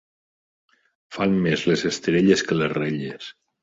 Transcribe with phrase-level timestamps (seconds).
[1.17, 3.35] Fan més les estrelles que les relles.